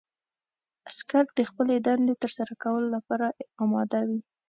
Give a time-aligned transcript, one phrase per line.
[0.89, 3.25] عسکر د خپلې دندې ترسره کولو لپاره
[3.63, 4.19] اماده وي.